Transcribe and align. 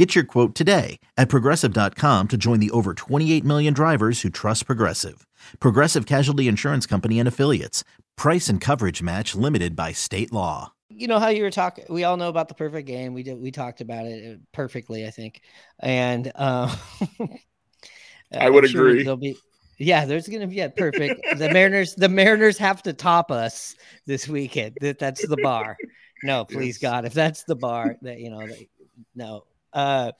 Get 0.00 0.14
your 0.14 0.24
quote 0.24 0.54
today 0.54 0.98
at 1.18 1.28
progressive.com 1.28 2.28
to 2.28 2.36
join 2.38 2.58
the 2.58 2.70
over 2.70 2.94
28 2.94 3.44
million 3.44 3.74
drivers 3.74 4.22
who 4.22 4.30
trust 4.30 4.64
Progressive. 4.64 5.26
Progressive 5.58 6.06
Casualty 6.06 6.48
Insurance 6.48 6.86
Company 6.86 7.18
and 7.18 7.28
Affiliates. 7.28 7.84
Price 8.16 8.48
and 8.48 8.62
coverage 8.62 9.02
match 9.02 9.34
limited 9.34 9.76
by 9.76 9.92
state 9.92 10.32
law. 10.32 10.72
You 10.88 11.06
know 11.06 11.18
how 11.18 11.28
you 11.28 11.42
were 11.42 11.50
talking. 11.50 11.84
We 11.90 12.04
all 12.04 12.16
know 12.16 12.30
about 12.30 12.48
the 12.48 12.54
perfect 12.54 12.88
game. 12.88 13.12
We 13.12 13.22
did. 13.22 13.38
We 13.38 13.50
talked 13.50 13.82
about 13.82 14.06
it 14.06 14.36
uh, 14.36 14.38
perfectly, 14.52 15.06
I 15.06 15.10
think. 15.10 15.42
And 15.80 16.32
uh, 16.34 16.74
I 18.32 18.48
would 18.48 18.70
sure 18.70 18.88
agree. 18.88 19.02
There'll 19.02 19.18
be, 19.18 19.36
yeah, 19.76 20.06
there's 20.06 20.28
going 20.28 20.40
to 20.40 20.46
be 20.46 20.60
a 20.60 20.70
perfect. 20.70 21.20
the 21.36 21.50
Mariners. 21.52 21.94
The 21.94 22.08
Mariners 22.08 22.56
have 22.56 22.82
to 22.84 22.94
top 22.94 23.30
us 23.30 23.74
this 24.06 24.26
weekend. 24.26 24.78
That 24.80 24.98
that's 24.98 25.28
the 25.28 25.36
bar. 25.42 25.76
No, 26.22 26.44
please 26.50 26.80
yes. 26.80 26.90
God, 26.90 27.04
if 27.04 27.12
that's 27.12 27.44
the 27.44 27.56
bar, 27.56 27.98
that 28.00 28.18
you 28.18 28.30
know, 28.30 28.46
they, 28.46 28.70
no, 29.14 29.44
uh, 29.72 30.12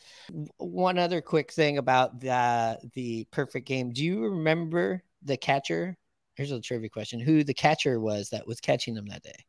one 0.59 0.99
other 0.99 1.21
quick 1.21 1.53
thing 1.53 1.79
about 1.79 2.21
the 2.21 2.79
the 2.95 3.27
perfect 3.31 3.67
game. 3.67 3.91
Do 3.93 4.05
you 4.05 4.25
remember 4.25 5.03
the 5.23 5.37
catcher? 5.37 5.97
Here's 6.35 6.53
a 6.53 6.61
trivia 6.61 6.89
question: 6.89 7.21
Who 7.21 7.45
the 7.45 7.55
catcher 7.55 8.01
was 8.01 8.31
that 8.31 8.47
was 8.47 8.61
catching 8.61 8.95
them 8.95 9.07
that 9.07 9.23
day? 9.23 9.45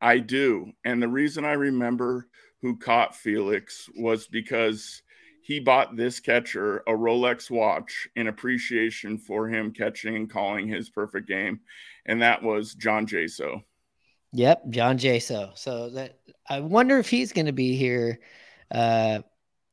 I 0.00 0.18
do, 0.18 0.72
and 0.84 1.02
the 1.02 1.08
reason 1.08 1.44
I 1.44 1.52
remember 1.52 2.28
who 2.62 2.76
caught 2.76 3.14
Felix 3.14 3.88
was 3.96 4.26
because 4.26 5.02
he 5.42 5.60
bought 5.60 5.96
this 5.96 6.20
catcher 6.20 6.78
a 6.86 6.92
Rolex 6.92 7.50
watch 7.50 8.08
in 8.16 8.28
appreciation 8.28 9.18
for 9.18 9.48
him 9.48 9.72
catching 9.72 10.16
and 10.16 10.30
calling 10.30 10.68
his 10.68 10.90
perfect 10.90 11.28
game, 11.28 11.60
and 12.06 12.22
that 12.22 12.42
was 12.42 12.74
John 12.74 13.06
Jaso. 13.06 13.62
Yep, 14.32 14.70
John 14.70 14.98
Jaso. 14.98 15.56
So 15.58 15.90
that 15.90 16.20
I 16.48 16.60
wonder 16.60 16.98
if 16.98 17.08
he's 17.08 17.32
going 17.32 17.46
to 17.46 17.52
be 17.52 17.76
here 17.76 18.20
uh, 18.70 19.20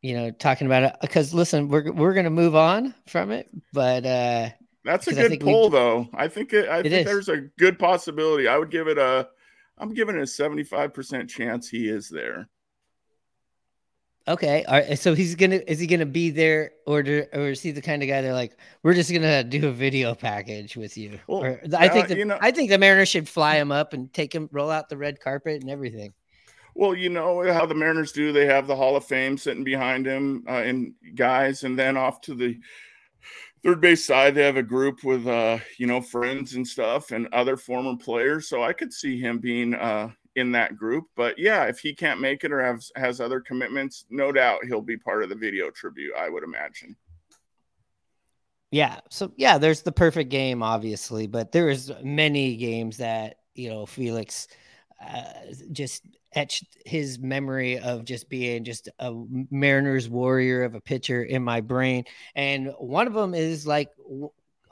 you 0.01 0.15
know, 0.15 0.31
talking 0.31 0.67
about 0.67 0.83
it 0.83 0.95
because 1.01 1.33
listen, 1.33 1.69
we're 1.69 1.91
we're 1.91 2.13
gonna 2.13 2.29
move 2.29 2.55
on 2.55 2.93
from 3.07 3.31
it, 3.31 3.49
but 3.73 4.05
uh, 4.05 4.49
that's 4.83 5.07
a 5.07 5.13
good 5.13 5.39
poll, 5.39 5.69
we, 5.69 5.77
though. 5.77 6.07
I 6.13 6.27
think 6.27 6.53
it, 6.53 6.69
I 6.69 6.79
it 6.79 6.83
think 6.83 6.93
is. 6.93 7.05
there's 7.05 7.29
a 7.29 7.41
good 7.57 7.77
possibility. 7.77 8.47
I 8.47 8.57
would 8.57 8.71
give 8.71 8.87
it 8.87 8.97
a, 8.97 9.27
I'm 9.77 9.93
giving 9.93 10.15
it 10.15 10.21
a 10.21 10.27
75 10.27 10.93
percent 10.93 11.29
chance 11.29 11.67
he 11.67 11.89
is 11.89 12.09
there. 12.09 12.47
Okay, 14.29 14.65
All 14.65 14.73
right. 14.73 14.99
so 14.99 15.13
he's 15.15 15.35
gonna 15.35 15.61
is 15.67 15.79
he 15.79 15.87
gonna 15.87 16.05
be 16.05 16.29
there, 16.31 16.71
or 16.85 17.01
do, 17.01 17.23
or 17.31 17.47
is 17.47 17.61
he 17.61 17.71
the 17.71 17.81
kind 17.81 18.03
of 18.03 18.09
guy 18.09 18.21
they're 18.21 18.33
like 18.33 18.57
we're 18.83 18.93
just 18.93 19.11
gonna 19.11 19.43
do 19.43 19.67
a 19.67 19.71
video 19.71 20.15
package 20.15 20.75
with 20.75 20.97
you? 20.97 21.17
Well, 21.27 21.43
or, 21.43 21.61
I 21.77 21.87
think 21.87 22.09
the, 22.09 22.17
you 22.17 22.25
know, 22.25 22.37
I 22.41 22.51
think 22.51 22.69
the 22.69 22.77
Mariners 22.77 23.07
should 23.07 23.29
fly 23.29 23.55
him 23.55 23.71
up 23.71 23.93
and 23.93 24.11
take 24.13 24.35
him, 24.35 24.49
roll 24.51 24.69
out 24.69 24.89
the 24.89 24.97
red 24.97 25.21
carpet 25.21 25.61
and 25.61 25.71
everything. 25.71 26.13
Well, 26.77 26.93
you 26.93 27.09
know 27.09 27.51
how 27.51 27.65
the 27.65 27.73
Mariners 27.73 28.11
do. 28.11 28.31
They 28.31 28.45
have 28.45 28.67
the 28.67 28.75
Hall 28.75 28.95
of 28.95 29.03
Fame 29.03 29.35
sitting 29.35 29.63
behind 29.63 30.05
him 30.05 30.43
uh, 30.47 30.61
and 30.61 30.93
guys, 31.15 31.63
and 31.63 31.77
then 31.77 31.97
off 31.97 32.21
to 32.21 32.35
the 32.35 32.59
third 33.63 33.81
base 33.81 34.05
side, 34.05 34.35
they 34.35 34.45
have 34.45 34.57
a 34.57 34.63
group 34.63 35.03
with 35.03 35.25
uh, 35.25 35.57
you 35.79 35.87
know 35.87 36.01
friends 36.01 36.53
and 36.53 36.67
stuff 36.67 37.09
and 37.09 37.27
other 37.33 37.57
former 37.57 37.97
players. 37.97 38.47
So 38.47 38.61
I 38.61 38.73
could 38.73 38.93
see 38.93 39.19
him 39.19 39.39
being 39.39 39.73
uh, 39.73 40.11
in 40.35 40.51
that 40.51 40.77
group. 40.77 41.05
But 41.15 41.39
yeah, 41.39 41.63
if 41.63 41.79
he 41.79 41.95
can't 41.95 42.21
make 42.21 42.43
it 42.43 42.51
or 42.51 42.63
has 42.63 42.91
has 42.95 43.19
other 43.19 43.39
commitments, 43.39 44.05
no 44.11 44.31
doubt 44.31 44.65
he'll 44.65 44.83
be 44.83 44.97
part 44.97 45.23
of 45.23 45.29
the 45.29 45.35
video 45.35 45.71
tribute. 45.71 46.13
I 46.15 46.29
would 46.29 46.43
imagine. 46.43 46.95
Yeah. 48.69 48.99
So 49.09 49.31
yeah, 49.35 49.57
there's 49.57 49.81
the 49.81 49.91
perfect 49.91 50.29
game, 50.29 50.61
obviously, 50.61 51.25
but 51.25 51.51
there 51.51 51.69
is 51.69 51.91
many 52.03 52.55
games 52.55 52.97
that 52.97 53.37
you 53.55 53.69
know 53.69 53.87
Felix 53.87 54.47
uh, 55.03 55.23
just 55.71 56.03
etched 56.33 56.65
his 56.85 57.19
memory 57.19 57.79
of 57.79 58.05
just 58.05 58.29
being 58.29 58.63
just 58.63 58.89
a 58.99 59.13
Mariners 59.49 60.09
warrior 60.09 60.63
of 60.63 60.75
a 60.75 60.81
pitcher 60.81 61.23
in 61.23 61.43
my 61.43 61.61
brain. 61.61 62.03
And 62.35 62.73
one 62.77 63.07
of 63.07 63.13
them 63.13 63.33
is 63.33 63.65
like, 63.65 63.89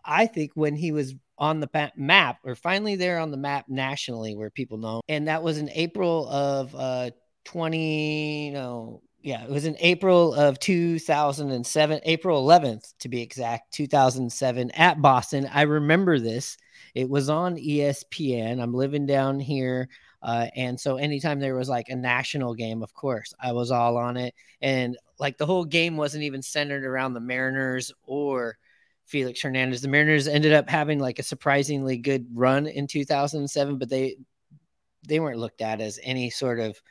I 0.04 0.28
think 0.28 0.52
when 0.54 0.76
he 0.76 0.92
was 0.92 1.16
on 1.38 1.60
the 1.60 1.92
map 1.96 2.40
or 2.44 2.56
finally 2.56 2.96
there 2.96 3.20
on 3.20 3.32
the 3.32 3.38
map 3.38 3.66
nationally 3.68 4.36
where 4.36 4.50
people 4.50 4.78
know. 4.78 5.02
And 5.10 5.28
that 5.28 5.44
was 5.44 5.58
in 5.58 5.70
April 5.70 6.30
of 6.30 6.74
uh, 6.76 7.12
20, 7.46 8.52
no, 8.52 9.02
yeah, 9.22 9.44
it 9.44 9.50
was 9.50 9.66
in 9.66 9.76
April 9.80 10.34
of 10.36 10.60
2007, 10.60 12.00
April 12.04 12.46
11th 12.46 12.94
to 13.00 13.10
be 13.10 13.22
exact, 13.22 13.74
2007 13.74 14.72
at 14.72 15.02
Boston. 15.02 15.50
I 15.52 15.64
remember 15.64 16.20
this. 16.20 16.58
It 16.94 17.10
was 17.10 17.28
on 17.30 17.56
ESPN. 17.56 18.62
I'm 18.62 18.74
living 18.74 19.06
down 19.06 19.40
here 19.40 19.90
uh, 20.26 20.48
and 20.56 20.80
so 20.80 20.98
anytime 20.98 21.40
there 21.40 21.54
was 21.54 21.70
like 21.70 21.90
a 21.90 21.96
national 21.96 22.56
game, 22.56 22.82
of 22.82 22.96
course, 22.96 23.32
I 23.40 23.52
was 23.52 23.70
all 23.70 23.96
on 23.96 24.18
it. 24.18 24.34
And 24.60 24.98
like 25.20 25.38
the 25.38 25.46
whole 25.46 25.66
game 25.66 25.98
wasn't 25.98 26.24
even 26.24 26.42
centered 26.42 26.84
around 26.84 27.14
the 27.14 27.20
Mariners 27.20 27.94
or 28.08 28.58
Felix 29.06 29.40
Hernandez. 29.40 29.84
The 29.84 29.88
Mariners 29.88 30.28
ended 30.28 30.52
up 30.52 30.68
having 30.68 30.98
like 30.98 31.20
a 31.20 31.24
surprisingly 31.24 31.98
good 31.98 32.26
run 32.34 32.66
in 32.66 32.88
2007, 32.88 33.78
but 33.78 33.88
they 33.88 34.16
they 35.08 35.20
weren't 35.20 35.38
looked 35.38 35.62
at 35.62 35.80
as 35.80 36.00
any 36.02 36.32
sort 36.32 36.60
of 36.60 36.82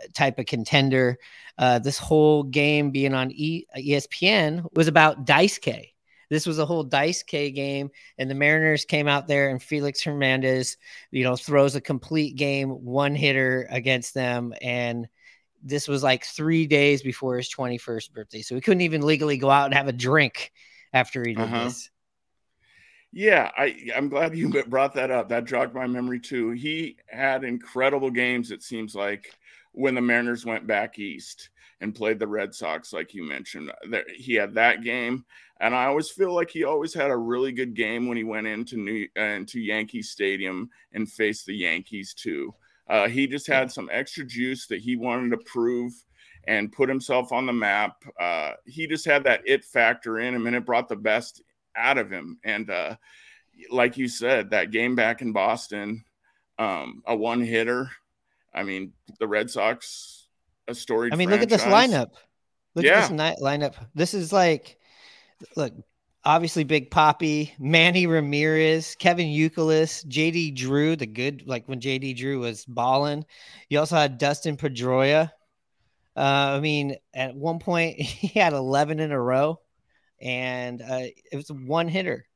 uh, 0.00 0.06
type 0.14 0.38
of 0.38 0.46
contender. 0.46 1.18
Uh, 1.58 1.80
this 1.80 1.98
whole 1.98 2.44
game 2.44 2.92
being 2.92 3.12
on 3.12 3.30
e- 3.30 3.66
ESPN 3.76 4.64
was 4.74 4.88
about 4.88 5.26
Dice 5.26 5.58
K. 5.58 5.92
This 6.30 6.46
was 6.46 6.58
a 6.58 6.64
whole 6.64 6.84
dice 6.84 7.22
K 7.22 7.50
game, 7.50 7.90
and 8.16 8.30
the 8.30 8.34
Mariners 8.34 8.84
came 8.84 9.08
out 9.08 9.26
there, 9.26 9.50
and 9.50 9.62
Felix 9.62 10.02
Hernandez, 10.02 10.76
you 11.10 11.24
know, 11.24 11.36
throws 11.36 11.74
a 11.74 11.80
complete 11.80 12.36
game 12.36 12.70
one 12.70 13.14
hitter 13.14 13.66
against 13.70 14.14
them, 14.14 14.54
and 14.62 15.08
this 15.62 15.88
was 15.88 16.02
like 16.02 16.24
three 16.24 16.66
days 16.66 17.02
before 17.02 17.36
his 17.36 17.52
21st 17.52 18.12
birthday, 18.12 18.42
so 18.42 18.54
he 18.54 18.60
couldn't 18.60 18.80
even 18.80 19.02
legally 19.02 19.36
go 19.36 19.50
out 19.50 19.66
and 19.66 19.74
have 19.74 19.88
a 19.88 19.92
drink 19.92 20.52
after 20.92 21.22
he 21.26 21.34
did 21.34 21.42
uh-huh. 21.42 21.64
this. 21.64 21.90
Yeah, 23.12 23.50
I 23.56 23.90
I'm 23.94 24.08
glad 24.08 24.36
you 24.36 24.50
brought 24.68 24.94
that 24.94 25.10
up. 25.10 25.28
That 25.28 25.44
jogged 25.44 25.74
my 25.74 25.86
memory 25.86 26.20
too. 26.20 26.52
He 26.52 26.96
had 27.08 27.44
incredible 27.44 28.10
games. 28.10 28.50
It 28.50 28.62
seems 28.62 28.94
like 28.94 29.34
when 29.72 29.94
the 29.94 30.00
Mariners 30.00 30.44
went 30.44 30.66
back 30.66 30.98
east 30.98 31.50
and 31.80 31.94
played 31.94 32.18
the 32.18 32.26
Red 32.26 32.54
Sox, 32.54 32.92
like 32.92 33.14
you 33.14 33.22
mentioned. 33.24 33.72
He 34.14 34.34
had 34.34 34.54
that 34.54 34.82
game, 34.82 35.24
and 35.60 35.74
I 35.74 35.86
always 35.86 36.10
feel 36.10 36.34
like 36.34 36.50
he 36.50 36.64
always 36.64 36.92
had 36.92 37.10
a 37.10 37.16
really 37.16 37.52
good 37.52 37.74
game 37.74 38.06
when 38.06 38.16
he 38.16 38.24
went 38.24 38.46
into 38.46 38.76
New 38.76 39.08
uh, 39.16 39.22
into 39.22 39.60
Yankee 39.60 40.02
Stadium 40.02 40.68
and 40.92 41.10
faced 41.10 41.46
the 41.46 41.54
Yankees 41.54 42.14
too. 42.14 42.54
Uh, 42.88 43.08
he 43.08 43.26
just 43.26 43.46
had 43.46 43.70
some 43.70 43.88
extra 43.92 44.24
juice 44.24 44.66
that 44.66 44.80
he 44.80 44.96
wanted 44.96 45.30
to 45.30 45.44
prove 45.44 45.92
and 46.48 46.72
put 46.72 46.88
himself 46.88 47.32
on 47.32 47.46
the 47.46 47.52
map. 47.52 48.02
Uh, 48.18 48.52
he 48.66 48.86
just 48.86 49.04
had 49.04 49.24
that 49.24 49.42
it 49.46 49.64
factor 49.64 50.18
in 50.18 50.34
him, 50.34 50.46
and 50.46 50.56
it 50.56 50.66
brought 50.66 50.88
the 50.88 50.96
best 50.96 51.42
out 51.76 51.98
of 51.98 52.10
him. 52.10 52.38
And 52.44 52.68
uh, 52.70 52.96
like 53.70 53.96
you 53.96 54.08
said, 54.08 54.50
that 54.50 54.70
game 54.70 54.96
back 54.96 55.22
in 55.22 55.32
Boston, 55.32 56.04
um, 56.58 57.02
a 57.06 57.14
one 57.14 57.42
hitter. 57.42 57.90
I 58.52 58.62
mean, 58.62 58.92
the 59.18 59.28
Red 59.28 59.50
Sox 59.50 60.28
a 60.68 60.74
story. 60.74 61.10
I 61.12 61.16
mean, 61.16 61.28
franchise. 61.28 61.50
look 61.50 61.60
at 61.60 61.64
this 61.64 61.94
lineup. 61.94 62.10
Look 62.74 62.84
yeah. 62.84 63.04
at 63.04 63.08
this 63.08 63.10
ni- 63.10 63.44
lineup. 63.44 63.74
This 63.94 64.14
is 64.14 64.32
like, 64.32 64.78
look, 65.56 65.72
obviously 66.24 66.64
Big 66.64 66.90
Papi, 66.90 67.52
Manny 67.58 68.06
Ramirez, 68.06 68.96
Kevin 68.98 69.26
Youkilis, 69.26 70.06
JD 70.06 70.56
Drew, 70.56 70.96
the 70.96 71.06
good, 71.06 71.44
like 71.46 71.68
when 71.68 71.80
JD 71.80 72.16
Drew 72.16 72.40
was 72.40 72.64
balling. 72.64 73.24
You 73.68 73.78
also 73.78 73.96
had 73.96 74.18
Dustin 74.18 74.56
Pedroia. 74.56 75.30
Uh, 76.16 76.20
I 76.56 76.60
mean, 76.60 76.96
at 77.14 77.34
one 77.34 77.58
point 77.58 78.00
he 78.00 78.38
had 78.38 78.52
11 78.52 79.00
in 79.00 79.12
a 79.12 79.20
row, 79.20 79.60
and 80.20 80.80
uh, 80.82 81.06
it 81.32 81.36
was 81.36 81.50
a 81.50 81.54
one 81.54 81.88
hitter, 81.88 82.26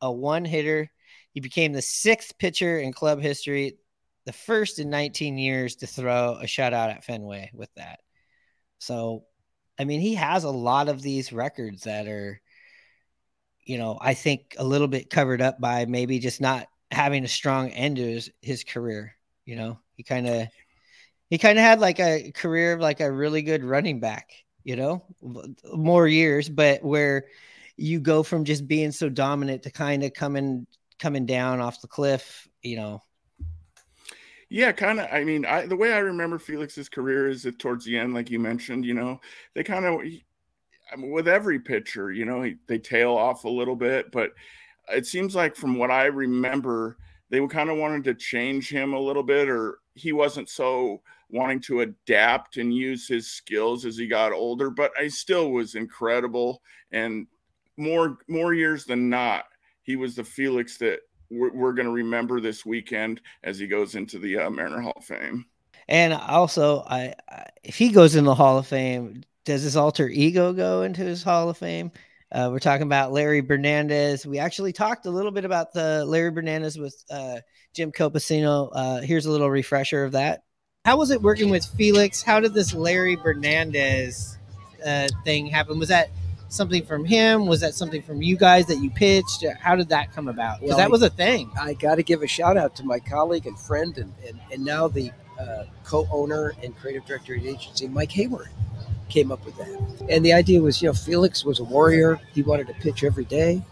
a 0.00 0.10
one 0.10 0.44
hitter. 0.44 0.90
He 1.32 1.40
became 1.40 1.72
the 1.72 1.82
sixth 1.82 2.36
pitcher 2.38 2.78
in 2.78 2.92
club 2.92 3.20
history 3.20 3.78
the 4.26 4.32
first 4.32 4.78
in 4.78 4.90
19 4.90 5.38
years 5.38 5.76
to 5.76 5.86
throw 5.86 6.38
a 6.40 6.44
shutout 6.44 6.94
at 6.94 7.04
Fenway 7.04 7.50
with 7.54 7.70
that. 7.76 8.00
So, 8.78 9.24
I 9.78 9.84
mean, 9.84 10.00
he 10.00 10.14
has 10.14 10.44
a 10.44 10.50
lot 10.50 10.88
of 10.88 11.02
these 11.02 11.32
records 11.32 11.84
that 11.84 12.06
are, 12.06 12.40
you 13.64 13.78
know, 13.78 13.98
I 14.00 14.14
think 14.14 14.56
a 14.58 14.64
little 14.64 14.88
bit 14.88 15.10
covered 15.10 15.40
up 15.40 15.60
by 15.60 15.86
maybe 15.86 16.18
just 16.18 16.40
not 16.40 16.66
having 16.90 17.24
a 17.24 17.28
strong 17.28 17.70
end 17.70 17.96
to 17.96 18.02
his, 18.02 18.30
his 18.42 18.64
career. 18.64 19.14
You 19.44 19.56
know, 19.56 19.78
he 19.94 20.02
kind 20.02 20.26
of, 20.26 20.48
he 21.28 21.38
kind 21.38 21.58
of 21.58 21.64
had 21.64 21.80
like 21.80 22.00
a 22.00 22.32
career 22.32 22.74
of 22.74 22.80
like 22.80 23.00
a 23.00 23.10
really 23.10 23.42
good 23.42 23.64
running 23.64 24.00
back, 24.00 24.30
you 24.64 24.76
know, 24.76 25.04
more 25.72 26.06
years, 26.06 26.48
but 26.48 26.82
where 26.82 27.26
you 27.76 28.00
go 28.00 28.22
from 28.22 28.44
just 28.44 28.68
being 28.68 28.92
so 28.92 29.08
dominant 29.08 29.62
to 29.62 29.70
kind 29.70 30.02
of 30.04 30.12
coming 30.12 30.66
coming 30.98 31.24
down 31.24 31.60
off 31.60 31.80
the 31.80 31.88
cliff, 31.88 32.46
you 32.62 32.76
know. 32.76 33.02
Yeah, 34.50 34.72
kind 34.72 34.98
of. 35.00 35.06
I 35.12 35.22
mean, 35.24 35.44
I 35.46 35.66
the 35.66 35.76
way 35.76 35.92
I 35.92 35.98
remember 35.98 36.38
Felix's 36.38 36.88
career 36.88 37.28
is 37.28 37.44
that 37.44 37.58
towards 37.60 37.84
the 37.84 37.96
end, 37.96 38.14
like 38.14 38.30
you 38.30 38.40
mentioned, 38.40 38.84
you 38.84 38.94
know, 38.94 39.20
they 39.54 39.62
kind 39.62 39.84
of 39.84 40.00
I 40.92 40.96
mean, 40.96 41.10
with 41.12 41.28
every 41.28 41.60
pitcher, 41.60 42.12
you 42.12 42.24
know, 42.24 42.42
he, 42.42 42.56
they 42.66 42.78
tail 42.78 43.12
off 43.12 43.44
a 43.44 43.48
little 43.48 43.76
bit, 43.76 44.10
but 44.12 44.32
it 44.88 45.06
seems 45.06 45.34
like 45.36 45.56
from 45.56 45.78
what 45.78 45.90
I 45.90 46.06
remember, 46.06 46.98
they 47.30 47.46
kind 47.48 47.70
of 47.70 47.78
wanted 47.78 48.04
to 48.04 48.14
change 48.14 48.70
him 48.70 48.94
a 48.94 49.00
little 49.00 49.22
bit, 49.22 49.48
or 49.48 49.78
he 49.94 50.12
wasn't 50.12 50.48
so 50.48 51.02
wanting 51.30 51.60
to 51.60 51.82
adapt 51.82 52.56
and 52.56 52.74
use 52.74 53.06
his 53.08 53.30
skills 53.30 53.84
as 53.84 53.96
he 53.96 54.08
got 54.08 54.32
older. 54.32 54.70
But 54.70 54.92
I 54.98 55.08
still 55.08 55.52
was 55.52 55.76
incredible, 55.76 56.62
and 56.92 57.26
more 57.76 58.18
more 58.28 58.54
years 58.54 58.84
than 58.84 59.08
not, 59.10 59.44
he 59.82 59.96
was 59.96 60.16
the 60.16 60.24
Felix 60.24 60.78
that 60.78 61.00
we're, 61.30 61.52
we're 61.52 61.72
going 61.72 61.86
to 61.86 61.92
remember 61.92 62.40
this 62.40 62.66
weekend 62.66 63.20
as 63.42 63.58
he 63.58 63.66
goes 63.66 63.94
into 63.94 64.18
the 64.18 64.38
uh, 64.38 64.50
Mariner 64.50 64.80
Hall 64.80 64.94
of 64.96 65.04
Fame. 65.04 65.46
And 65.88 66.12
also, 66.12 66.80
I, 66.80 67.14
I, 67.28 67.46
if 67.62 67.76
he 67.76 67.90
goes 67.90 68.14
in 68.14 68.24
the 68.24 68.34
Hall 68.34 68.58
of 68.58 68.66
Fame, 68.66 69.22
does 69.44 69.62
his 69.62 69.76
alter 69.76 70.08
ego 70.08 70.52
go 70.52 70.82
into 70.82 71.02
his 71.02 71.22
Hall 71.22 71.48
of 71.48 71.58
Fame? 71.58 71.90
Uh, 72.32 72.48
we're 72.52 72.60
talking 72.60 72.86
about 72.86 73.12
Larry 73.12 73.40
Bernandez. 73.40 74.24
We 74.24 74.38
actually 74.38 74.72
talked 74.72 75.06
a 75.06 75.10
little 75.10 75.32
bit 75.32 75.44
about 75.44 75.72
the 75.72 76.04
Larry 76.04 76.30
Bernandez 76.30 76.78
with 76.78 77.02
uh, 77.10 77.38
Jim 77.74 77.90
Copacino. 77.90 78.70
Uh, 78.72 79.00
here's 79.00 79.26
a 79.26 79.30
little 79.32 79.50
refresher 79.50 80.04
of 80.04 80.12
that. 80.12 80.44
How 80.84 80.96
was 80.96 81.10
it 81.10 81.20
working 81.20 81.50
with 81.50 81.64
Felix? 81.64 82.22
How 82.22 82.38
did 82.38 82.54
this 82.54 82.72
Larry 82.72 83.16
Bernandez 83.16 84.38
uh, 84.86 85.08
thing 85.24 85.46
happen? 85.46 85.78
Was 85.78 85.88
that 85.88 86.10
something 86.50 86.84
from 86.84 87.04
him? 87.04 87.46
Was 87.46 87.60
that 87.60 87.74
something 87.74 88.02
from 88.02 88.20
you 88.20 88.36
guys 88.36 88.66
that 88.66 88.76
you 88.76 88.90
pitched? 88.90 89.44
How 89.60 89.76
did 89.76 89.88
that 89.88 90.12
come 90.12 90.28
about? 90.28 90.60
Because 90.60 90.70
well, 90.70 90.78
that 90.78 90.90
was 90.90 91.02
a 91.02 91.10
thing. 91.10 91.50
I 91.58 91.74
got 91.74 91.94
to 91.94 92.02
give 92.02 92.22
a 92.22 92.26
shout 92.26 92.56
out 92.56 92.76
to 92.76 92.84
my 92.84 92.98
colleague 92.98 93.46
and 93.46 93.58
friend, 93.58 93.96
and, 93.96 94.12
and, 94.26 94.38
and 94.52 94.64
now 94.64 94.88
the 94.88 95.10
uh, 95.40 95.64
co 95.84 96.06
owner 96.12 96.54
and 96.62 96.76
creative 96.76 97.06
director 97.06 97.34
of 97.34 97.42
the 97.42 97.48
agency, 97.48 97.88
Mike 97.88 98.12
Hayward 98.12 98.48
came 99.08 99.32
up 99.32 99.44
with 99.44 99.56
that. 99.56 100.06
And 100.08 100.24
the 100.24 100.32
idea 100.32 100.60
was, 100.60 100.80
you 100.82 100.88
know, 100.88 100.92
Felix 100.92 101.44
was 101.44 101.58
a 101.58 101.64
warrior. 101.64 102.20
He 102.32 102.42
wanted 102.42 102.66
to 102.68 102.74
pitch 102.74 103.02
every 103.04 103.24
day. 103.24 103.62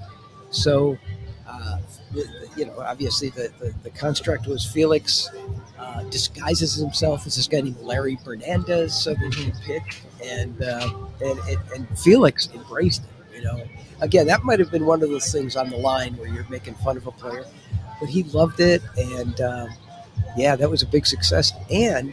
So, 0.51 0.99
uh, 1.47 1.79
you 2.57 2.67
know, 2.67 2.81
obviously 2.81 3.31
the, 3.31 3.53
the, 3.61 3.75
the 3.83 3.91
construct 3.91 4.47
was 4.47 4.65
Felix 4.65 5.31
disguises 6.11 6.75
himself 6.75 7.27
as 7.27 7.37
this 7.37 7.47
guy 7.47 7.61
named 7.61 7.81
Larry 7.81 8.19
Bernandez 8.25 8.95
so 8.95 9.15
that 9.15 9.35
he 9.35 9.51
can 9.51 9.61
pitch. 9.61 10.03
And, 10.25 10.63
uh, 10.63 10.91
and, 11.21 11.39
and, 11.41 11.59
and 11.75 11.99
Felix 11.99 12.49
embraced 12.55 13.03
it, 13.05 13.37
you 13.37 13.45
know. 13.45 13.63
Again, 14.01 14.27
that 14.27 14.45
might 14.45 14.59
have 14.59 14.71
been 14.71 14.87
one 14.87 15.03
of 15.03 15.11
those 15.11 15.33
things 15.33 15.57
on 15.57 15.71
the 15.71 15.77
line 15.77 16.17
where 16.17 16.29
you're 16.29 16.49
making 16.49 16.75
fun 16.77 16.97
of 16.97 17.07
a 17.07 17.13
player, 17.13 17.45
but 18.01 18.09
he 18.09 18.23
loved 18.25 18.61
it. 18.61 18.83
And 18.97 19.41
um, 19.41 19.69
yeah, 20.37 20.57
that 20.57 20.71
was 20.71 20.83
a 20.83 20.87
big 20.87 21.07
success. 21.07 21.53
And 21.71 22.13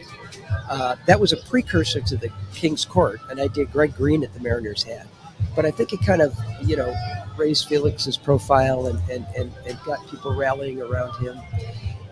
uh, 0.68 0.96
that 1.06 1.18
was 1.20 1.32
a 1.32 1.36
precursor 1.36 2.00
to 2.00 2.16
the 2.16 2.30
King's 2.54 2.84
Court, 2.84 3.20
and 3.30 3.40
I 3.40 3.48
did 3.48 3.72
Greg 3.72 3.94
Green 3.94 4.24
at 4.24 4.32
the 4.34 4.40
Mariners 4.40 4.82
had. 4.82 5.06
But 5.54 5.64
I 5.64 5.70
think 5.70 5.92
it 5.92 6.00
kind 6.00 6.22
of, 6.22 6.36
you 6.62 6.76
know, 6.76 6.94
raised 7.36 7.68
Felix's 7.68 8.16
profile 8.16 8.86
and, 8.86 8.98
and, 9.10 9.26
and, 9.36 9.52
and 9.66 9.78
got 9.84 10.06
people 10.08 10.34
rallying 10.34 10.80
around 10.80 11.14
him. 11.22 11.38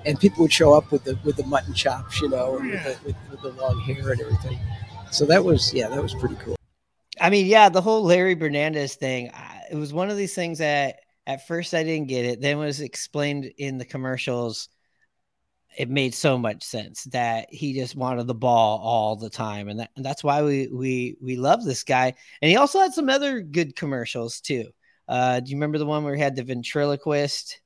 And 0.07 0.19
people 0.19 0.43
would 0.43 0.53
show 0.53 0.75
up 0.75 0.91
with 0.91 1.05
the 1.05 1.19
with 1.25 1.37
the 1.37 1.47
mutton 1.47 1.75
chops, 1.75 2.21
you 2.21 2.29
know, 2.29 2.59
and 2.59 2.71
with, 2.71 2.85
the, 2.85 3.07
with, 3.07 3.17
with 3.31 3.43
the 3.43 3.63
long 3.63 3.81
hair 3.81 4.13
and 4.13 4.21
everything. 4.21 4.59
So 5.11 5.25
that 5.27 5.45
was, 5.45 5.73
yeah, 5.73 5.89
that 5.89 6.03
was 6.03 6.15
pretty 6.15 6.35
cool. 6.37 6.57
I 7.21 7.31
mean, 7.31 7.47
yeah, 7.47 7.69
the 7.69 7.81
whole 7.81 8.03
Larry 8.03 8.35
Bernandez 8.35 8.97
thing, 8.97 9.31
it 9.71 9.77
was 9.77 9.93
one 9.93 10.11
of 10.11 10.17
these 10.17 10.35
things 10.35 10.59
that 10.59 11.01
at 11.27 11.47
first 11.47 11.73
I 11.73 11.85
didn't 11.85 12.09
get 12.09 12.25
it. 12.25 12.41
Then 12.41 12.57
it 12.57 12.61
was 12.61 12.81
explained 12.81 13.51
in 13.57 13.79
the 13.79 13.85
commercials 13.85 14.69
it 15.77 15.91
made 15.91 16.15
so 16.15 16.39
much 16.39 16.63
sense 16.63 17.05
that 17.05 17.53
he 17.53 17.75
just 17.75 17.97
wanted 17.97 18.27
the 18.27 18.35
ball 18.35 18.79
all 18.79 19.17
the 19.17 19.31
time 19.31 19.69
and, 19.69 19.81
that, 19.81 19.91
and 19.97 20.05
that's 20.05 20.23
why 20.23 20.43
we 20.43 20.69
we 20.69 21.17
we 21.21 21.37
love 21.37 21.65
this 21.65 21.83
guy 21.83 22.15
and 22.41 22.51
he 22.51 22.57
also 22.57 22.81
had 22.81 22.93
some 22.93 23.09
other 23.09 23.41
good 23.41 23.75
commercials 23.75 24.41
too 24.41 24.67
uh 25.09 25.41
do 25.41 25.51
you 25.51 25.57
remember 25.57 25.79
the 25.79 25.87
one 25.87 26.05
where 26.05 26.15
he 26.15 26.23
had 26.23 26.37
the 26.37 26.43
ventriloquist 26.43 27.61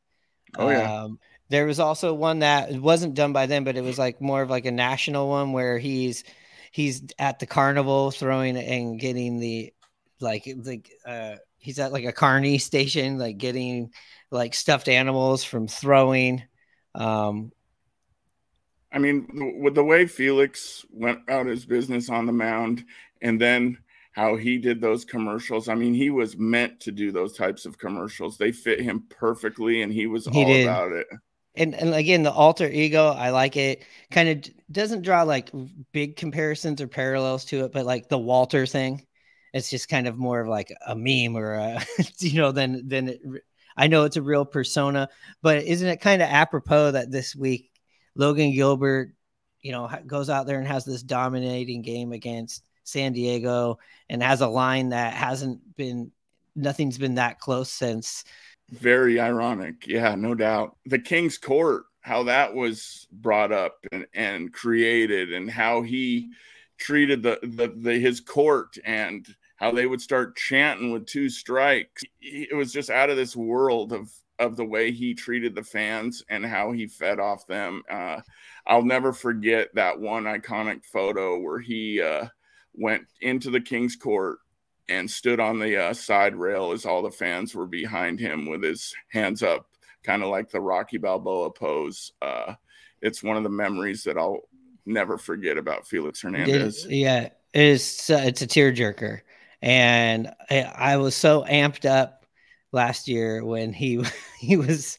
oh 0.56 0.70
yeah 0.70 1.02
um, 1.02 1.19
there 1.48 1.66
was 1.66 1.80
also 1.80 2.12
one 2.14 2.40
that 2.40 2.72
wasn't 2.72 3.14
done 3.14 3.32
by 3.32 3.46
them 3.46 3.64
but 3.64 3.76
it 3.76 3.84
was 3.84 3.98
like 3.98 4.20
more 4.20 4.42
of 4.42 4.50
like 4.50 4.66
a 4.66 4.70
national 4.70 5.28
one 5.28 5.52
where 5.52 5.78
he's 5.78 6.24
he's 6.72 7.02
at 7.18 7.38
the 7.38 7.46
carnival 7.46 8.10
throwing 8.10 8.56
and 8.56 9.00
getting 9.00 9.38
the 9.38 9.72
like 10.20 10.48
like 10.64 10.90
uh 11.06 11.36
he's 11.58 11.78
at 11.78 11.92
like 11.92 12.04
a 12.04 12.12
carney 12.12 12.58
station 12.58 13.18
like 13.18 13.38
getting 13.38 13.90
like 14.30 14.54
stuffed 14.54 14.88
animals 14.88 15.44
from 15.44 15.66
throwing 15.68 16.42
um 16.94 17.50
I 18.92 18.98
mean, 18.98 19.58
with 19.60 19.74
the 19.74 19.84
way 19.84 20.06
Felix 20.06 20.84
went 20.90 21.28
out 21.28 21.46
his 21.46 21.66
business 21.66 22.08
on 22.08 22.26
the 22.26 22.32
mound 22.32 22.84
and 23.20 23.40
then 23.40 23.78
how 24.12 24.36
he 24.36 24.58
did 24.58 24.80
those 24.80 25.04
commercials, 25.04 25.68
I 25.68 25.74
mean, 25.74 25.94
he 25.94 26.10
was 26.10 26.36
meant 26.36 26.80
to 26.80 26.92
do 26.92 27.12
those 27.12 27.36
types 27.36 27.66
of 27.66 27.78
commercials. 27.78 28.38
They 28.38 28.50
fit 28.50 28.80
him 28.80 29.04
perfectly 29.10 29.82
and 29.82 29.92
he 29.92 30.06
was 30.06 30.26
he 30.26 30.42
all 30.42 30.46
did. 30.46 30.66
about 30.66 30.92
it. 30.92 31.06
And, 31.58 31.75
and 31.75 31.94
again, 31.94 32.22
the 32.22 32.32
alter 32.32 32.69
ego, 32.69 33.08
I 33.08 33.31
like 33.31 33.56
it. 33.56 33.84
Kind 34.10 34.28
of 34.28 34.52
doesn't 34.70 35.02
draw 35.02 35.22
like 35.22 35.50
big 35.93 36.16
comparisons 36.16 36.81
or 36.81 36.88
parallels 36.88 37.44
to 37.46 37.64
it, 37.64 37.72
but 37.72 37.87
like 37.87 38.08
the 38.08 38.19
Walter 38.19 38.66
thing, 38.66 39.06
it's 39.52 39.70
just 39.70 39.88
kind 39.88 40.06
of 40.06 40.16
more 40.16 40.40
of 40.40 40.49
like 40.49 40.72
a 40.87 40.94
meme 40.94 41.37
or 41.37 41.55
a, 41.55 41.81
you 42.19 42.40
know, 42.40 42.52
than 42.52 42.88
than 42.88 43.08
it, 43.08 43.20
I 43.76 43.87
know 43.87 44.05
it's 44.05 44.16
a 44.16 44.22
real 44.22 44.44
persona, 44.44 45.08
but 45.40 45.62
isn't 45.62 45.88
it 45.88 46.00
kind 46.00 46.20
of 46.20 46.28
apropos 46.28 46.93
that 46.93 47.12
this 47.12 47.37
week 47.37 47.70
Logan 48.16 48.52
Gilbert, 48.52 49.14
you 49.62 49.72
know, 49.72 49.88
goes 50.06 50.28
out 50.28 50.46
there 50.46 50.58
and 50.58 50.66
has 50.66 50.84
this 50.84 51.02
dominating 51.02 51.82
game 51.82 52.12
against 52.12 52.64
San 52.82 53.12
Diego 53.12 53.78
and 54.08 54.22
has 54.22 54.40
a 54.40 54.49
line 54.49 54.88
that 54.90 55.14
hasn't 55.14 55.76
been 55.76 56.11
nothing's 56.56 56.99
been 56.99 57.14
that 57.14 57.38
close 57.38 57.70
since. 57.70 58.25
Very 58.70 59.18
ironic. 59.18 59.86
Yeah, 59.86 60.14
no 60.14 60.34
doubt. 60.34 60.76
The 60.84 60.98
King's 60.98 61.38
Court, 61.38 61.84
how 62.00 62.24
that 62.24 62.54
was 62.54 63.06
brought 63.10 63.52
up 63.52 63.76
and, 63.92 64.06
and 64.14 64.52
created 64.52 65.32
and 65.32 65.50
how 65.50 65.82
he 65.82 66.30
treated 66.78 67.22
the, 67.22 67.38
the, 67.42 67.72
the 67.76 67.98
his 67.98 68.20
court 68.20 68.76
and 68.84 69.26
how 69.56 69.72
they 69.72 69.86
would 69.86 70.00
start 70.00 70.36
chanting 70.36 70.92
with 70.92 71.06
two 71.06 71.28
strikes. 71.28 72.02
It 72.20 72.56
was 72.56 72.72
just 72.72 72.90
out 72.90 73.10
of 73.10 73.16
this 73.16 73.34
world 73.34 73.92
of 73.92 74.10
of 74.38 74.56
the 74.56 74.64
way 74.64 74.92
he 74.92 75.14
treated 75.14 75.54
the 75.54 75.64
fans 75.64 76.22
and 76.28 76.46
how 76.46 76.70
he 76.70 76.86
fed 76.86 77.18
off 77.18 77.44
them. 77.48 77.82
Uh, 77.90 78.20
I'll 78.66 78.84
never 78.84 79.12
forget 79.12 79.68
that 79.75 79.98
one 79.98 80.25
iconic 80.25 80.84
photo 80.84 81.40
where 81.40 81.58
he 81.58 82.00
uh, 82.00 82.26
went 82.72 83.02
into 83.20 83.50
the 83.50 83.60
King's 83.60 83.96
Court 83.96 84.38
and 84.88 85.11
stood 85.11 85.40
on 85.40 85.59
the 85.59 85.76
uh, 85.76 85.92
side 85.95 86.35
rail 86.35 86.73
as 86.73 86.87
all 86.87 87.02
the 87.02 87.11
fans 87.11 87.54
were 87.54 87.66
behind 87.66 88.18
him 88.18 88.47
with 88.47 88.62
his 88.62 88.95
hands 89.09 89.42
up, 89.42 89.66
kind 90.02 90.23
of 90.23 90.30
like 90.30 90.50
the 90.50 90.61
Rocky 90.61 90.99
Balboa 90.99 91.50
pose. 91.50 92.12
Uh, 92.23 92.54
it's 93.02 93.23
one 93.23 93.37
of 93.37 93.42
the 93.42 93.49
memories 93.49 94.04
that 94.04 94.16
I'll 94.16 94.49
never 94.87 95.18
forget 95.18 95.59
about 95.59 95.87
Felix 95.87 96.23
Hernandez. 96.23 96.85
It, 96.87 96.92
yeah, 96.92 97.28
it's 97.52 98.11
uh, 98.11 98.23
it's 98.25 98.42
a 98.42 98.47
tearjerker, 98.47 99.21
and 99.62 100.33
I, 100.50 100.62
I 100.62 100.97
was 100.97 101.14
so 101.14 101.45
amped 101.45 101.88
up 101.88 102.25
last 102.73 103.09
year 103.09 103.45
when 103.45 103.73
he 103.73 104.04
he 104.38 104.57
was 104.57 104.99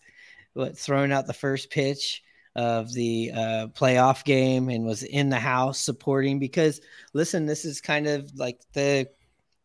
what 0.54 0.78
throwing 0.78 1.12
out 1.12 1.28
the 1.28 1.34
first 1.34 1.70
pitch 1.70 2.24
of 2.56 2.92
the 2.94 3.32
uh, 3.34 3.68
playoff 3.68 4.24
game 4.26 4.70
and 4.70 4.84
was 4.84 5.04
in 5.04 5.30
the 5.30 5.40
house 5.40 5.80
supporting 5.80 6.40
because 6.40 6.82
listen 7.14 7.46
this 7.46 7.64
is 7.64 7.80
kind 7.80 8.08
of 8.08 8.30
like 8.36 8.60
the 8.74 9.08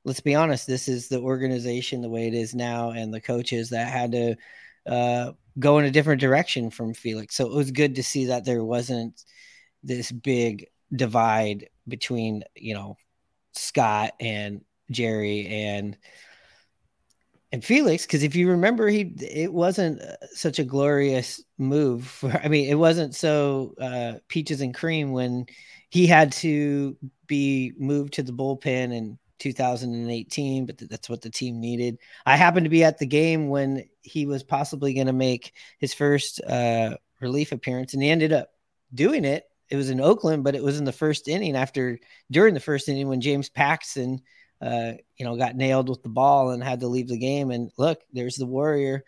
let's 0.04 0.20
be 0.20 0.34
honest 0.34 0.66
this 0.66 0.88
is 0.88 1.08
the 1.08 1.20
organization 1.20 2.00
the 2.00 2.08
way 2.08 2.26
it 2.26 2.34
is 2.34 2.54
now 2.54 2.90
and 2.90 3.12
the 3.12 3.20
coaches 3.20 3.70
that 3.70 3.88
had 3.88 4.12
to 4.12 4.36
uh, 4.86 5.32
go 5.58 5.78
in 5.78 5.84
a 5.84 5.90
different 5.90 6.20
direction 6.20 6.70
from 6.70 6.94
felix 6.94 7.34
so 7.34 7.46
it 7.46 7.54
was 7.54 7.70
good 7.70 7.94
to 7.94 8.02
see 8.02 8.26
that 8.26 8.44
there 8.44 8.64
wasn't 8.64 9.24
this 9.82 10.12
big 10.12 10.66
divide 10.94 11.68
between 11.88 12.42
you 12.54 12.74
know 12.74 12.96
scott 13.52 14.12
and 14.20 14.62
jerry 14.90 15.46
and 15.46 15.96
and 17.54 17.64
Felix, 17.64 18.04
because 18.04 18.24
if 18.24 18.34
you 18.34 18.50
remember, 18.50 18.88
he 18.88 19.14
it 19.20 19.52
wasn't 19.52 20.00
uh, 20.00 20.16
such 20.32 20.58
a 20.58 20.64
glorious 20.64 21.40
move. 21.56 22.04
For, 22.04 22.32
I 22.32 22.48
mean, 22.48 22.68
it 22.68 22.74
wasn't 22.74 23.14
so 23.14 23.76
uh, 23.80 24.14
peaches 24.26 24.60
and 24.60 24.74
cream 24.74 25.12
when 25.12 25.46
he 25.88 26.08
had 26.08 26.32
to 26.32 26.96
be 27.28 27.72
moved 27.78 28.14
to 28.14 28.24
the 28.24 28.32
bullpen 28.32 28.92
in 28.92 29.18
2018, 29.38 30.66
but 30.66 30.78
that's 30.78 31.08
what 31.08 31.22
the 31.22 31.30
team 31.30 31.60
needed. 31.60 31.98
I 32.26 32.36
happened 32.36 32.64
to 32.64 32.70
be 32.70 32.84
at 32.84 32.98
the 32.98 33.06
game 33.06 33.48
when 33.48 33.88
he 34.02 34.26
was 34.26 34.42
possibly 34.42 34.94
going 34.94 35.06
to 35.06 35.12
make 35.12 35.52
his 35.78 35.94
first 35.94 36.40
uh, 36.44 36.96
relief 37.20 37.52
appearance, 37.52 37.94
and 37.94 38.02
he 38.02 38.10
ended 38.10 38.32
up 38.32 38.50
doing 38.94 39.24
it. 39.24 39.44
It 39.70 39.76
was 39.76 39.90
in 39.90 40.00
Oakland, 40.00 40.44
but 40.44 40.54
it 40.54 40.62
was 40.62 40.78
in 40.78 40.84
the 40.84 40.92
first 40.92 41.26
inning 41.26 41.56
after 41.56 41.98
during 42.30 42.54
the 42.54 42.60
first 42.60 42.88
inning 42.88 43.08
when 43.08 43.20
James 43.20 43.48
Paxton 43.48 44.20
uh, 44.64 44.92
you 45.16 45.24
know, 45.24 45.36
got 45.36 45.56
nailed 45.56 45.88
with 45.88 46.02
the 46.02 46.08
ball 46.08 46.50
and 46.50 46.62
had 46.62 46.80
to 46.80 46.88
leave 46.88 47.08
the 47.08 47.18
game. 47.18 47.50
And 47.50 47.70
look, 47.76 48.00
there's 48.12 48.36
the 48.36 48.46
Warrior 48.46 49.04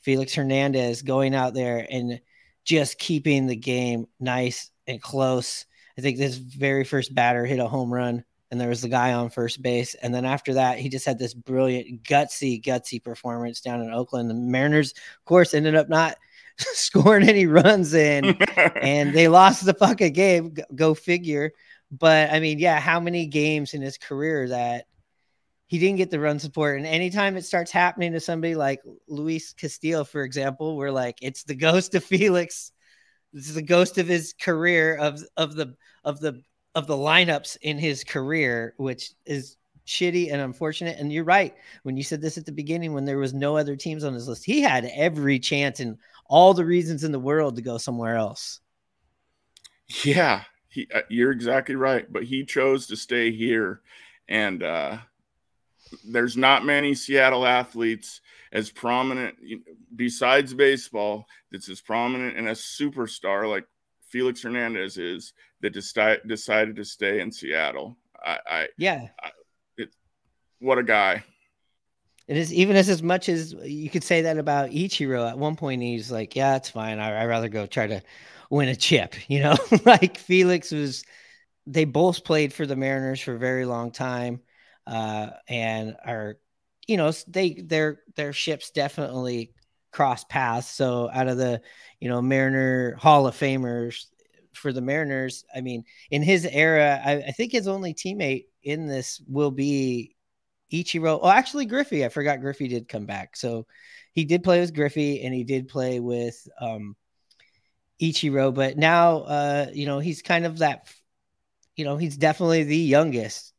Felix 0.00 0.34
Hernandez 0.34 1.02
going 1.02 1.34
out 1.34 1.54
there 1.54 1.86
and 1.88 2.20
just 2.64 2.98
keeping 2.98 3.46
the 3.46 3.56
game 3.56 4.08
nice 4.18 4.70
and 4.86 5.00
close. 5.00 5.64
I 5.96 6.00
think 6.00 6.18
this 6.18 6.36
very 6.36 6.84
first 6.84 7.14
batter 7.14 7.46
hit 7.46 7.60
a 7.60 7.68
home 7.68 7.92
run 7.92 8.24
and 8.50 8.60
there 8.60 8.68
was 8.68 8.80
the 8.80 8.88
guy 8.88 9.12
on 9.12 9.30
first 9.30 9.60
base. 9.60 9.94
And 9.94 10.14
then 10.14 10.24
after 10.24 10.54
that, 10.54 10.78
he 10.78 10.88
just 10.88 11.06
had 11.06 11.18
this 11.18 11.34
brilliant, 11.34 12.04
gutsy, 12.04 12.62
gutsy 12.62 13.02
performance 13.02 13.60
down 13.60 13.82
in 13.82 13.92
Oakland. 13.92 14.30
The 14.30 14.34
Mariners, 14.34 14.92
of 14.92 15.24
course, 15.24 15.54
ended 15.54 15.74
up 15.74 15.88
not 15.88 16.16
scoring 16.58 17.28
any 17.28 17.46
runs 17.46 17.92
in 17.94 18.24
and 18.76 19.14
they 19.14 19.28
lost 19.28 19.64
the 19.64 19.74
fucking 19.74 20.12
game. 20.12 20.54
Go 20.74 20.94
figure. 20.94 21.52
But 21.90 22.30
I 22.30 22.40
mean, 22.40 22.58
yeah, 22.58 22.80
how 22.80 23.00
many 23.00 23.26
games 23.26 23.74
in 23.74 23.82
his 23.82 23.98
career 23.98 24.48
that 24.48 24.86
he 25.66 25.78
didn't 25.78 25.96
get 25.96 26.10
the 26.10 26.20
run 26.20 26.38
support? 26.38 26.78
And 26.78 26.86
anytime 26.86 27.36
it 27.36 27.44
starts 27.44 27.70
happening 27.70 28.12
to 28.12 28.20
somebody 28.20 28.54
like 28.54 28.80
Luis 29.08 29.52
Castillo, 29.52 30.04
for 30.04 30.22
example, 30.22 30.76
we're 30.76 30.90
like, 30.90 31.18
it's 31.20 31.44
the 31.44 31.54
ghost 31.54 31.94
of 31.94 32.04
Felix. 32.04 32.72
This 33.32 33.48
is 33.48 33.54
the 33.54 33.62
ghost 33.62 33.98
of 33.98 34.06
his 34.06 34.34
career 34.40 34.96
of 34.96 35.20
of 35.36 35.54
the 35.54 35.74
of 36.04 36.20
the 36.20 36.42
of 36.76 36.86
the 36.86 36.96
lineups 36.96 37.56
in 37.62 37.78
his 37.78 38.04
career, 38.04 38.74
which 38.76 39.12
is 39.24 39.56
shitty 39.86 40.30
and 40.30 40.42
unfortunate. 40.42 40.98
And 40.98 41.10
you're 41.10 41.24
right. 41.24 41.54
When 41.84 41.96
you 41.96 42.02
said 42.02 42.20
this 42.20 42.36
at 42.36 42.44
the 42.44 42.52
beginning, 42.52 42.92
when 42.92 43.06
there 43.06 43.18
was 43.18 43.32
no 43.32 43.56
other 43.56 43.76
teams 43.76 44.04
on 44.04 44.12
his 44.12 44.28
list, 44.28 44.44
he 44.44 44.60
had 44.60 44.88
every 44.94 45.38
chance 45.38 45.80
and 45.80 45.96
all 46.26 46.52
the 46.52 46.66
reasons 46.66 47.02
in 47.02 47.12
the 47.12 47.18
world 47.18 47.56
to 47.56 47.62
go 47.62 47.78
somewhere 47.78 48.16
else. 48.16 48.60
Yeah, 50.04 50.42
he, 50.68 50.86
uh, 50.94 51.00
you're 51.08 51.32
exactly 51.32 51.76
right. 51.76 52.12
But 52.12 52.24
he 52.24 52.44
chose 52.44 52.86
to 52.88 52.96
stay 52.96 53.32
here, 53.32 53.80
and 54.28 54.62
uh, 54.62 54.98
there's 56.04 56.36
not 56.36 56.64
many 56.64 56.94
Seattle 56.94 57.46
athletes 57.46 58.20
as 58.52 58.70
prominent 58.70 59.36
besides 59.94 60.52
baseball 60.52 61.26
that's 61.50 61.68
as 61.68 61.80
prominent 61.80 62.36
and 62.36 62.48
a 62.48 62.52
superstar 62.52 63.48
like 63.48 63.66
Felix 64.08 64.42
Hernandez 64.42 64.98
is 64.98 65.32
that 65.60 65.74
deci- 65.74 66.26
decided 66.26 66.76
to 66.76 66.84
stay 66.84 67.20
in 67.20 67.30
Seattle. 67.32 67.96
I, 68.24 68.38
I 68.50 68.68
yeah, 68.78 69.08
I, 69.22 69.30
it, 69.76 69.90
what 70.60 70.78
a 70.78 70.82
guy. 70.82 71.24
It 72.28 72.36
is 72.36 72.52
even 72.52 72.76
as 72.76 72.88
as 72.88 73.02
much 73.02 73.28
as 73.28 73.52
you 73.52 73.88
could 73.88 74.02
say 74.02 74.22
that 74.22 74.38
about 74.38 74.70
Ichiro. 74.70 75.28
At 75.28 75.38
one 75.38 75.56
point, 75.56 75.82
he's 75.82 76.10
like, 76.10 76.34
"Yeah, 76.34 76.56
it's 76.56 76.70
fine. 76.70 76.98
I, 76.98 77.22
I'd 77.22 77.26
rather 77.26 77.48
go 77.48 77.66
try 77.66 77.86
to 77.86 78.02
win 78.50 78.68
a 78.68 78.76
chip." 78.76 79.14
You 79.28 79.42
know, 79.42 79.56
like 79.84 80.18
Felix 80.18 80.70
was. 80.70 81.04
They 81.68 81.84
both 81.84 82.22
played 82.22 82.52
for 82.52 82.64
the 82.64 82.76
Mariners 82.76 83.20
for 83.20 83.34
a 83.34 83.38
very 83.40 83.64
long 83.64 83.90
time, 83.90 84.40
uh, 84.86 85.30
and 85.48 85.96
are, 86.04 86.38
you 86.86 86.96
know, 86.96 87.10
they 87.26 87.54
their 87.54 88.02
their 88.14 88.32
ships 88.32 88.70
definitely 88.70 89.52
cross 89.96 90.24
paths. 90.24 90.68
So 90.68 91.08
out 91.10 91.26
of 91.26 91.38
the, 91.38 91.62
you 92.00 92.10
know, 92.10 92.20
Mariner 92.20 92.96
Hall 92.96 93.26
of 93.26 93.34
Famers 93.34 94.04
for 94.52 94.70
the 94.70 94.82
Mariners, 94.82 95.46
I 95.54 95.62
mean, 95.62 95.84
in 96.10 96.22
his 96.22 96.44
era, 96.44 97.00
I, 97.02 97.12
I 97.28 97.30
think 97.30 97.52
his 97.52 97.66
only 97.66 97.94
teammate 97.94 98.44
in 98.62 98.86
this 98.86 99.22
will 99.26 99.50
be 99.50 100.14
Ichiro. 100.70 101.18
Oh, 101.22 101.30
actually, 101.30 101.64
Griffey. 101.64 102.04
I 102.04 102.10
forgot 102.10 102.42
Griffey 102.42 102.68
did 102.68 102.88
come 102.88 103.06
back. 103.06 103.36
So 103.38 103.66
he 104.12 104.26
did 104.26 104.44
play 104.44 104.60
with 104.60 104.74
Griffey 104.74 105.22
and 105.22 105.34
he 105.34 105.44
did 105.44 105.66
play 105.66 105.98
with 105.98 106.46
um, 106.60 106.94
Ichiro. 107.98 108.52
But 108.52 108.76
now, 108.76 109.20
uh, 109.20 109.66
you 109.72 109.86
know, 109.86 109.98
he's 109.98 110.20
kind 110.20 110.44
of 110.44 110.58
that, 110.58 110.92
you 111.74 111.86
know, 111.86 111.96
he's 111.96 112.18
definitely 112.18 112.64
the 112.64 112.76
youngest 112.76 113.54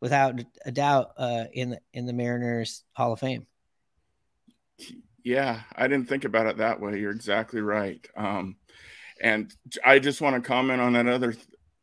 without 0.00 0.40
a 0.64 0.70
doubt 0.70 1.14
uh, 1.18 1.46
in, 1.52 1.78
in 1.92 2.06
the 2.06 2.12
Mariners 2.12 2.84
Hall 2.92 3.12
of 3.12 3.18
Fame. 3.18 3.48
Yeah, 5.24 5.60
I 5.76 5.86
didn't 5.88 6.08
think 6.08 6.24
about 6.24 6.46
it 6.46 6.56
that 6.58 6.80
way. 6.80 6.98
You're 6.98 7.10
exactly 7.10 7.60
right. 7.60 8.06
Um, 8.16 8.56
and 9.22 9.52
I 9.84 9.98
just 9.98 10.20
want 10.20 10.42
to 10.42 10.48
comment 10.48 10.80
on 10.80 10.94
that 10.94 11.06
other, 11.06 11.34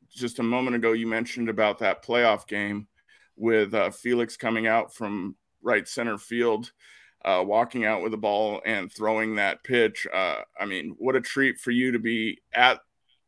just 0.09 0.39
a 0.39 0.43
moment 0.43 0.75
ago, 0.75 0.93
you 0.93 1.07
mentioned 1.07 1.49
about 1.49 1.79
that 1.79 2.03
playoff 2.03 2.47
game 2.47 2.87
with 3.35 3.73
uh, 3.73 3.91
Felix 3.91 4.37
coming 4.37 4.65
out 4.65 4.93
from 4.93 5.35
right 5.61 5.87
center 5.87 6.17
field, 6.17 6.71
uh, 7.23 7.43
walking 7.45 7.85
out 7.85 8.01
with 8.01 8.11
the 8.11 8.17
ball 8.17 8.61
and 8.65 8.91
throwing 8.91 9.35
that 9.35 9.63
pitch. 9.63 10.07
Uh, 10.11 10.41
I 10.59 10.65
mean, 10.65 10.95
what 10.97 11.15
a 11.15 11.21
treat 11.21 11.59
for 11.59 11.71
you 11.71 11.91
to 11.91 11.99
be 11.99 12.39
at 12.53 12.79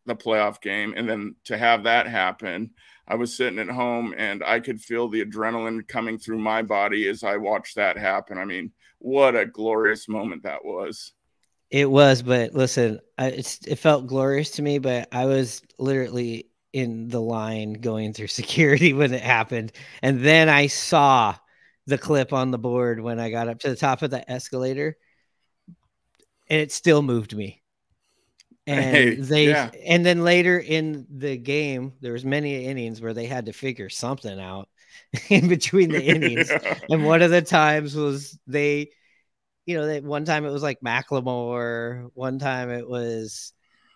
the 0.07 0.15
playoff 0.15 0.59
game 0.61 0.93
and 0.97 1.07
then 1.07 1.35
to 1.45 1.57
have 1.57 1.83
that 1.83 2.07
happen. 2.07 2.71
I 3.07 3.15
was 3.15 3.35
sitting 3.35 3.59
at 3.59 3.69
home 3.69 4.15
and 4.17 4.43
I 4.43 4.59
could 4.59 4.81
feel 4.81 5.07
the 5.07 5.23
adrenaline 5.23 5.87
coming 5.87 6.17
through 6.17 6.39
my 6.39 6.63
body 6.63 7.07
as 7.07 7.23
I 7.23 7.37
watched 7.37 7.75
that 7.75 7.97
happen. 7.97 8.39
I 8.39 8.45
mean, 8.45 8.71
what 8.99 9.35
a 9.35 9.45
glorious 9.45 10.07
moment 10.07 10.43
that 10.43 10.63
was. 10.63 11.13
It 11.71 11.89
was, 11.89 12.21
but 12.21 12.53
listen, 12.53 12.99
I, 13.17 13.27
it 13.27 13.77
felt 13.77 14.07
glorious 14.07 14.51
to 14.51 14.61
me, 14.61 14.79
but 14.79 15.07
I 15.11 15.25
was 15.25 15.61
literally 15.77 16.49
in 16.73 17.09
the 17.09 17.21
line 17.21 17.73
going 17.73 18.13
through 18.13 18.27
security 18.27 18.93
when 18.93 19.13
it 19.13 19.21
happened. 19.21 19.71
And 20.01 20.23
then 20.23 20.49
I 20.49 20.67
saw 20.67 21.35
the 21.87 21.97
clip 21.97 22.33
on 22.33 22.51
the 22.51 22.59
board 22.59 22.99
when 22.99 23.19
I 23.19 23.29
got 23.31 23.47
up 23.47 23.59
to 23.59 23.69
the 23.69 23.75
top 23.75 24.01
of 24.01 24.11
the 24.11 24.29
escalator. 24.29 24.97
And 26.49 26.61
it 26.61 26.71
still 26.71 27.01
moved 27.01 27.35
me. 27.35 27.61
And 28.65 28.95
hey, 28.95 29.15
they 29.15 29.49
yeah. 29.49 29.71
and 29.85 30.05
then 30.05 30.23
later 30.23 30.59
in 30.59 31.07
the 31.09 31.37
game, 31.37 31.93
there 32.01 32.13
was 32.13 32.25
many 32.25 32.65
innings 32.65 33.01
where 33.01 33.15
they 33.15 33.25
had 33.25 33.47
to 33.47 33.53
figure 33.53 33.89
something 33.89 34.39
out 34.39 34.69
in 35.29 35.47
between 35.47 35.89
the 35.89 36.03
innings. 36.03 36.49
yeah. 36.63 36.79
And 36.89 37.05
one 37.05 37.21
of 37.21 37.31
the 37.31 37.41
times 37.41 37.95
was 37.95 38.37
they, 38.47 38.89
you 39.65 39.77
know, 39.77 39.87
that 39.87 40.03
one 40.03 40.25
time 40.25 40.45
it 40.45 40.51
was 40.51 40.63
like 40.63 40.79
Macklemore, 40.81 42.09
one 42.13 42.39
time 42.39 42.69
it 42.69 42.87
was 42.87 43.53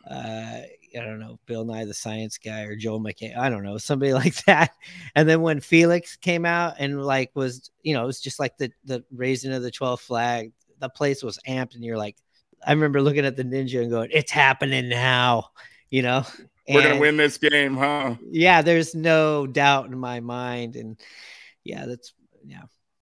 uh 0.09 0.61
I 0.95 0.99
don't 0.99 1.19
know, 1.19 1.39
Bill 1.45 1.65
Nye 1.65 1.85
the 1.85 1.93
Science 1.93 2.37
Guy 2.37 2.63
or 2.63 2.75
Joel 2.75 3.01
McHale. 3.01 3.37
I 3.37 3.49
don't 3.49 3.63
know, 3.63 3.77
somebody 3.77 4.13
like 4.13 4.43
that. 4.45 4.71
And 5.15 5.27
then 5.27 5.41
when 5.41 5.59
Felix 5.59 6.15
came 6.15 6.45
out 6.45 6.75
and 6.79 7.03
like 7.03 7.31
was, 7.33 7.71
you 7.81 7.93
know, 7.93 8.03
it 8.03 8.07
was 8.07 8.21
just 8.21 8.39
like 8.39 8.57
the 8.57 8.71
the 8.85 9.03
raising 9.11 9.53
of 9.53 9.63
the 9.63 9.71
12th 9.71 10.01
flag, 10.01 10.51
the 10.79 10.89
place 10.89 11.23
was 11.23 11.39
amped, 11.47 11.75
and 11.75 11.83
you're 11.83 11.97
like, 11.97 12.17
I 12.65 12.71
remember 12.71 13.01
looking 13.01 13.25
at 13.25 13.35
the 13.35 13.43
ninja 13.43 13.81
and 13.81 13.89
going, 13.89 14.09
It's 14.11 14.31
happening 14.31 14.89
now, 14.89 15.49
you 15.89 16.01
know. 16.01 16.25
We're 16.67 16.79
and, 16.79 16.89
gonna 16.89 17.01
win 17.01 17.17
this 17.17 17.37
game, 17.37 17.75
huh? 17.75 18.15
Yeah, 18.29 18.61
there's 18.61 18.95
no 18.95 19.47
doubt 19.47 19.87
in 19.87 19.97
my 19.97 20.21
mind. 20.21 20.75
And 20.75 20.99
yeah, 21.63 21.85
that's 21.85 22.13
yeah, 22.45 22.63